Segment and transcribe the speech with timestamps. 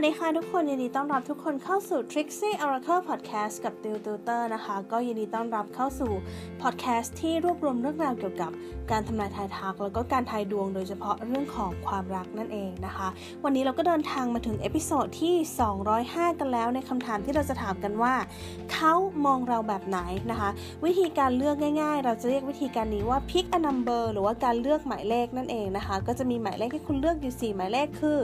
[0.00, 6.12] สวัสดีค่ะทุกคนยินดีต้อนรับทุกคนเข้าสู่ Trixie Oracle Podcast กับติวติวเตอร์นะคะ ก็ยินดีต้อนรับเข้าสู่
[6.62, 8.50] podcast ที่รวบรวมเรื่องราวเกี่ยวกับ
[8.90, 13.08] การทำนายทายทัก แล้วก็การทายดวงโดยเฉพาะเรื่องของความรักนั่นเองนะคะ
[13.44, 15.34] วันนี้เราก็เดินทางมาถึง episode ที่
[15.86, 18.14] 205 กันแล้วในคำถามที่เราจะถามกันว่า
[18.72, 18.94] เขา
[19.26, 19.98] มองเราแบบไหน
[20.30, 20.50] นะคะ
[20.84, 28.18] วิธีการเลือกง่าย ๆ เราจะเรียกวิธีการนี้ว่า pick a number หรือว่าการเลือกหมายเลขนั่นเองนะคะ ก็จะมีหมายเลขให้คุณเลือกอยู่ 4 หมายเลขคือ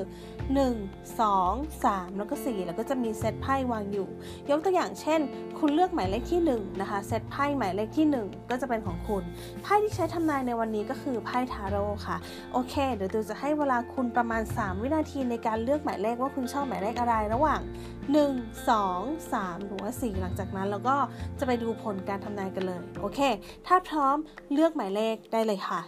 [0.55, 4.09] 1 2 3 แล้วก็ 4 แล้วก็จะมีเซตไพ่วางอยู่
[4.51, 5.21] ยกตัวอย่างเช่น
[5.59, 9.23] คุณเลือกหมายเลขที่1นะคะเซตไพ่หมายเลขที่ 1 ก็จะเป็นของคุณ
[9.63, 12.17] ไพ่ที่ใช้ทำนายในวันนี้ก็คือไพ่ทาโร่ค่ะ
[12.53, 17.61] โอเค เดี๋ยวตูจะให้เวลาคุณประมาณ 3 วินาทีในการเลือกหมายเลขว่าคุณชอบหมายเลขอะไรระหว่าง
[18.15, 20.97] 1 2 3 หรือว่า 4 หลังจากนั้นเราก็
[21.39, 23.21] จะไปดูผลการทำนายกันเลย โอเค
[23.67, 24.17] ถ้าพร้อม
[24.53, 25.81] เลือกหมายเลขได้เลยค่ะ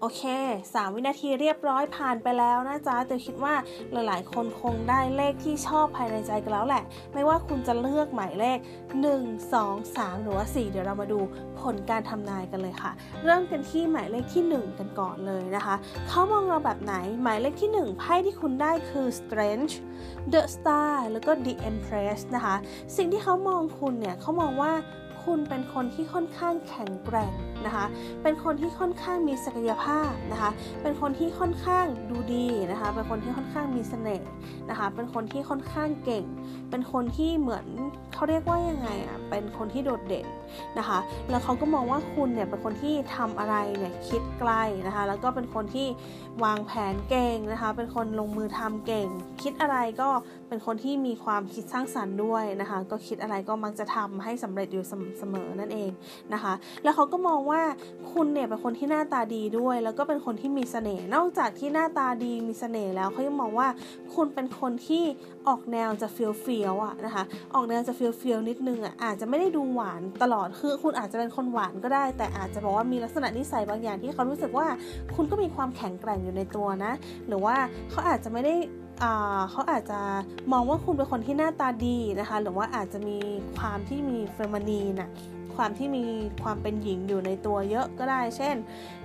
[0.00, 0.22] โอเค
[0.64, 3.54] 3 วินาทีเรียบร้อยผ่านไปแล้วนะจ๊ะแต่คิดว่า
[3.92, 6.82] หลายๆ คนคงได้เลขที่ชอบภายในใจกันแล้วแหละ
[7.14, 8.58] ไม่ว่าคุณจะเลือกหมายเลข
[9.04, 11.20] 1 2 3 หรือว่า 4 เดี๋ยวเรามาดู
[11.60, 12.92] ผลการทำนายกันเลยค่ะ
[13.24, 15.74] เริ่มกันที่หมายเลขที่ 1 กันก่อนเลยนะคะ
[16.08, 19.72] เขามองเราแบบไหน หมายเลขที่ 1 ไพ่ที่คุณได้คือ Strange
[20.32, 22.56] The Star แล้วก็ The Empress นะคะ
[22.96, 24.72] สิ่งที่เขามองคุณเนี่ยเขามองว่า
[25.28, 27.32] คุณเป็นคนที่ค่อนข้างแข็งแกร่ง
[27.66, 27.84] นะคะ
[28.22, 30.50] เป็นคนที่ค่อนข้างมีศักยภาพนะคะ
[30.82, 34.30] เป็นคนที่ค่อนข้างดูดีนะคะ เป็นคนที่ค่อนข้างมีเสน่ห์
[34.70, 36.24] นะคะ เป็นคนที่ค่อนข้างเก่ง
[36.70, 37.66] เป็นคนที่เหมือน
[38.14, 40.26] เขาเรียกว่ายังไงอะ เป็นคนที่โดดเด่น
[40.78, 40.98] นะคะ
[41.30, 44.52] แล้วเขาก็มองว่าคุณเนี่ยเป็นคนที่ทำอะไรเนี่ยคิดไกล
[44.86, 45.86] นะคะ แล้วก็เป็นคนที่
[46.44, 49.08] วางแผนเก่งนะคะ เป็นคนลงมือทำเก่ง
[49.42, 50.08] คิดอะไรก็
[50.48, 55.90] เป็นคนที่มีความคิดสร้างสรรค์ด้วยนะคะ ก็คิดอะไรก็มักจะทำให้สำเร็จอยู่เสมอสมอนั่นเอง
[56.34, 57.62] นะคะ แล้วเขาก็มองว่า
[58.12, 63.68] คุณเนี่ยเป็นคนที่หน้าตาดีด้วย แล้วก็เป็นคนที่มีเสน่ห์นอกจากที่หน้าตาดีมีเสน่ห์แล้วเขายังมองว่า
[64.14, 65.04] คุณเป็นคนที่
[65.48, 74.66] ออกแนวจะเฟี้ยวเฟี้ยวอะนะคะ ออกแนวจะเฟี้ยวเฟี้ยวนิดนึงอะอาจจะไม่ได้ดูหวานตลอดคือคุณอาจจะเป็นคนหวานก็ได้ แต่อาจจะบอกว่ามีลักษณะนิสัยบางอย่างที่เขารู้สึกว่า
[75.14, 76.92] คุณก็มีความแข็งแกร่งอยู่ในตัวนะ
[77.28, 77.56] หรือว่า
[77.90, 78.54] เขาอาจจะไม่ได้
[79.50, 80.00] เขาอาจจะ
[80.52, 83.18] มองว่าคุณเป็นคนที่หน้าตาดีนะคะ หรือว่าอาจจะมี
[83.58, 85.10] ความที่มีเฟมินีน่ะ
[85.56, 86.04] ความที่มี
[86.42, 88.56] ความเป็นหญิงอยู่ในตัวเยอะก็ได้ เช่น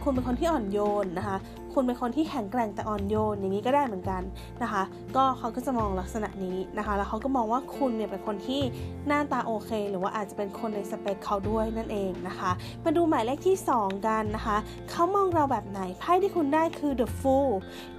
[0.04, 1.38] คุณเป็นคนที่อ่อนโยนนะคะ
[1.74, 4.22] คุณเป็นคนที่แข็งแกร่งแต่อ่อนโยนอย่างนี้ก็ได้เหมือนกัน
[4.64, 4.84] นะคะ
[5.16, 8.62] ก็เขาก็จะมองลักษณะนี้นะคะ แล้วเขาก็มองว่าคุณเนี่ยเป็นคนที่
[9.08, 12.52] หน้าตาโอเค หรือว่าอาจจะเป็นคนในสเปคเขาด้วยนั่นเองนะคะ
[12.84, 14.58] มาดูหมายเลขที่ 2 กันนะคะ
[14.92, 17.52] เขามองเราแบบไหนไพ่ที่คุณได้คือ the fool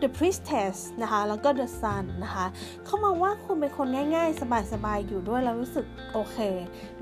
[0.03, 2.47] the priestess นะคะแล้วก็ the sun นะคะ
[2.85, 4.41] เขามองว่าคุณเป็นคนง่าย ๆ
[4.73, 6.37] สบายๆอยู่ด้วยแล้วรู้สึกโอเค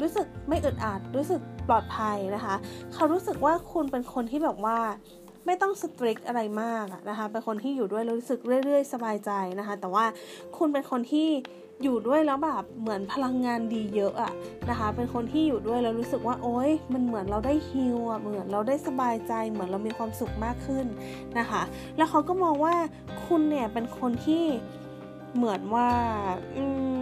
[0.00, 2.54] รู้สึกไม่อึดอัดรู้สึกปลอดภัยนะคะ
[2.94, 4.78] เขารู้สึกว่าคุณเป็นคนที่แบบว่า
[5.47, 10.04] ไม่ต้องสตริกอะไรมากนะคะเป็นคนที่อยู่ด้วยรู้สึกเรื่อย ๆ สบายใจนะคะ แต่ว่า
[10.56, 11.28] คุณเป็นคนที่
[11.82, 14.32] อยู่ด้วยแล้วแบบเหมือนพลังงานดีเยอะอะ
[14.70, 20.86] นะคะ เป็นคนที่อยู่ด้วยแล้วรู้สึกว่าโอ๊ยมันเหมือนเราได้ฮิลอะเหมือนเราได้สบายใจเหมือนเรามีความสุขมากขึ้น
[21.38, 21.62] นะคะ
[21.97, 22.74] แล้วเขาก็มองว่า
[23.26, 24.44] คุณเนี่ยเป็นคนที่
[25.36, 25.91] เหมือนว่า
[26.56, 26.64] อื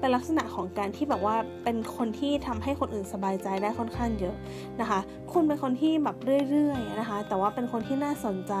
[0.00, 1.34] เป็นลักษณะของการที่แบบว่า
[1.64, 4.34] เป็นคนที่ทำให้คนอื่นสบายใจได้ค่อนข้างเยอะ
[4.80, 5.00] นะคะ
[5.32, 6.16] คุณเป็นคนที่แบบ
[6.50, 8.54] เรื่อยๆนะคะ แต่ว่าเป็นคนที่น่าสนใจ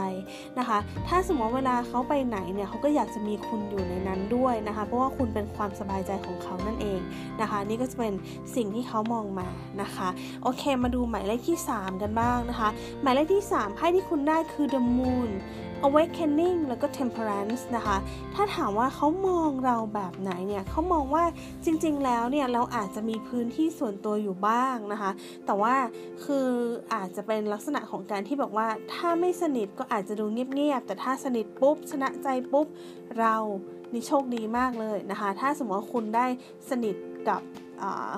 [0.58, 0.78] นะคะ
[1.08, 7.00] ถ้าสมมติเวลาเขาไปไหนเนี่ยเขาก็อยากจะมีคุณอยู่ในนั้นด้วยนะคะ เพราะว่าคุณเป็นความสบายใจของเขานั่นเอง
[7.40, 8.14] นะคะ นี่ก็จะเป็น
[8.56, 9.48] สิ่งที่เขามองมา
[9.82, 10.08] นะคะ
[10.42, 12.68] โอเค มาดูหมายเลขที่ 3 กันบ้างนะคะ
[13.02, 15.30] หมายเลขที่3ไพ่ที่คุณได้คือ the moon
[15.88, 17.96] awakening แล้วก็ temperance นะคะ
[18.34, 21.24] ถ้าถามว่าเขามองเราแบบไหนเนี่ยเขามองว่า
[21.64, 25.10] จริงๆ แล้วเนี่ยเราอาจจะมีพื้นที่ส่วนตัวอยู่บ้างนะคะ
[25.46, 25.74] แต่ว่า
[26.24, 26.48] คือ
[26.94, 32.66] อาจจะเป็นลักษณะของการที่บอกว่าถ้าไม่สนิทก็อาจจะดูเงียบๆ แต่ถ้าสนิทปุ๊บ ชนะใจปุ๊บ
[33.18, 33.36] เรา
[33.92, 36.26] นี่โชคดีมากเลยนะคะ ถ้าสมมติว่าคุณได้
[36.70, 36.96] สนิท
[37.28, 37.40] กับ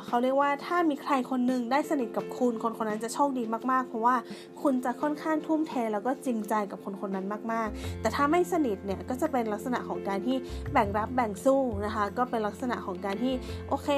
[0.06, 4.16] เขาเรียกว่าถ้ามีใครคนหนึ่งได้สนิทกับคุณ คนคนนั้นจะโชคดีมากๆ เพราะว่า
[4.62, 10.36] คุณจะค่อนข้างทุ่มเทแล้วก็จริงใจกับคนคนนั้นมากๆ แต่ถ้าไม่สนิทเนี่ยก็จะเป็นลักษณะของการที่
[10.72, 13.34] แบ่งรับแบ่งสู้นะคะ ก็เป็นลักษณะของการที่
[13.68, 13.88] โอเค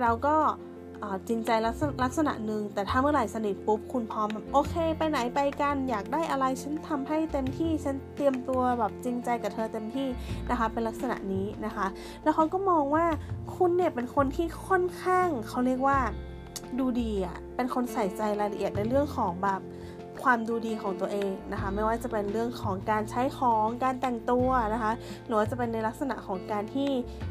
[0.00, 0.36] เราก็
[1.28, 10.08] จริงใจลักษณะหนึ่งแต่ถ้าเมื่อไหร่สนิทปุ๊บคุณพร้อมโอเค ไปไหนไปกันอยากได้อะไรฉันทำให้เต็มที่ฉันเตรียมตัวแบบจริงใจกับเธอเต็มที่
[10.50, 11.86] นะคะเป็นลักษณะนี้นะคะ
[12.22, 13.04] แล้วเขาก็มองว่า
[13.56, 15.98] คุณเนี่ยเป็นคนที่ค่อนข้างเขาเรียกว่า
[16.78, 19.60] ดูดีอะ่ะเป็นคนใส่ใจรายละเอียดในเรื่องของแบบ
[20.24, 24.92] ความดูดีของตัวเองนะคะ ไม่ว่าจะเป็นเรื่องของการใช้ของการแต่งตัวนะคะ
[25.26, 26.90] หรือว่าจะเป็นในลักษณะของการที่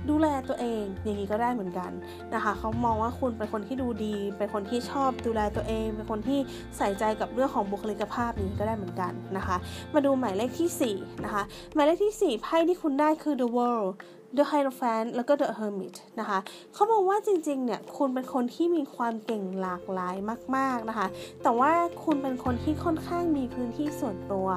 [0.10, 1.92] ดูแลตัวเอง อย่างนี้ก็ได้เหมือนกัน
[2.34, 6.40] นะคะเขามองว่าคุณเป็นคนที่ดูดี เป็นคนที่ชอบดูแลตัวเอง เป็นคนที่
[6.78, 9.58] ใส่ใจกับเรื่องของบุคลิกภาพนี้ก็ได้เหมือนกันนะคะ
[9.94, 11.44] มาดูหมายเลขที่4นะคะ
[11.74, 13.90] หมายเลขที่4ไพ่ที่คุณได้คือ the world
[14.38, 16.40] The Hierophant แล้วก็ The Hermit นะคะ
[16.74, 20.16] เขาบอกว่าจริงๆเนี่ยคุณเป็นคนที่มีความเก่งหลากหลาย
[20.56, 21.08] มากๆนะคะ
[21.44, 21.72] แต่ว่า
[22.04, 24.48] คุณเป็นคนที่ค่อนข้างมีพื้นที่ส่วนตัว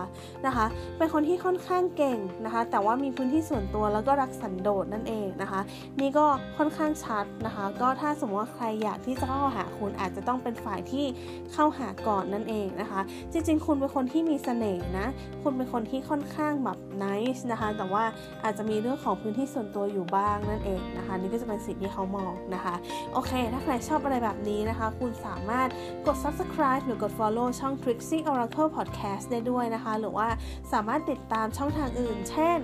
[0.46, 0.66] นะคะ
[0.98, 5.60] เป็นคนที่ค่อนข้างเก่งนะคะ แต่ว่ามีพื้นที่ส่วนตัวแล้วก็รักสันโดษนั่นเองนะคะ
[6.00, 6.26] นี่ก็
[6.58, 11.06] ค่อนข้างชัดนะคะ ก็ถ้าสมมติว่าใครอยากที่จะเข้าหาคุณอาจจะต้องเป็นฝ่ายที่
[11.52, 13.00] เข้าหาก่อนนั่นเองนะคะ
[13.32, 15.06] จริงๆ คุณเป็นคนที่มีเสน่ห์นะ
[15.42, 18.04] คุณเป็นคนที่ค่อนข้างแบบนิสนะคะ แต่ว่า
[18.44, 22.74] อาจจะมีเรื่องของพื้นที่ส่วนตัวอยู่บ้างนั่นเองนะคะ นี่ก็จะเป็นสิ่งที่เขามองนะคะ
[23.12, 25.68] โอเค ถ้าใครชอบอะไรแบบนี้นะคะ คุณสามารถ
[26.06, 30.28] กด subscribe หรือกด follow ช่อง Trixie Oracle Podcast ได้ด้วยนะคะ หรือว่า
[30.72, 32.58] สามารถติดตามช่องทางอื่น เช่น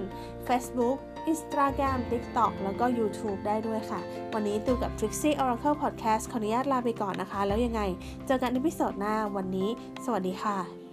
[0.47, 0.99] Facebook
[1.33, 4.01] Instagram TikTok แล้วก็ YouTube ได้ด้วยค่ะ
[4.35, 7.83] วันนี้ติวกับ Trixie Oracle Podcast ขออนุญาตลาไปก่อนนะคะ แล้วยังไง
[8.27, 9.69] เจอกันในพิโซดหน้าวันนี้
[10.05, 10.84] สวัสดีค่ะ